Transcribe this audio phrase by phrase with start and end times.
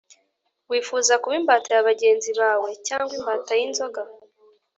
[0.69, 4.01] Wifuza kuba imbata ya bagenzi bawe cyangwa imbata y’ inzoga